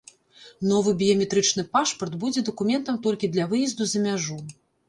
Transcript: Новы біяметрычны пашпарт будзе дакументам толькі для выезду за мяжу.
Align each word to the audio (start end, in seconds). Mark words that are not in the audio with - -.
Новы 0.69 0.93
біяметрычны 1.01 1.65
пашпарт 1.77 2.17
будзе 2.25 2.45
дакументам 2.49 2.95
толькі 3.07 3.31
для 3.37 3.49
выезду 3.55 3.81
за 3.93 4.07
мяжу. 4.09 4.41